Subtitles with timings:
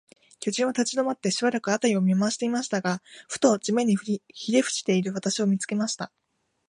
[0.39, 3.95] 巨人は立ちどまって、しばらく、あたりを見まわしていましたが、ふと、地面に
[4.29, 6.11] ひれふしている私を、見つけました。